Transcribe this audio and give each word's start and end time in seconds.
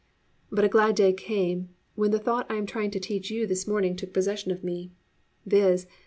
But 0.51 0.65
a 0.65 0.67
glad 0.67 0.95
day 0.95 1.13
came 1.13 1.69
when 1.93 2.09
the 2.09 2.17
thought 2.17 2.49
I 2.49 2.55
am 2.55 2.65
trying 2.65 2.89
to 2.89 2.99
teach 2.99 3.29
you 3.29 3.45
this 3.45 3.67
morning 3.67 3.95
took 3.95 4.11
possession 4.13 4.49
of 4.51 4.63
me, 4.63 4.89
viz. 5.45 5.85